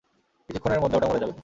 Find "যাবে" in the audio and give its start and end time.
1.21-1.33